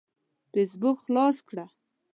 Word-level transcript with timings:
فيسبوک 0.51 0.97
خلاص 1.05 1.37
کړه. 1.47 1.65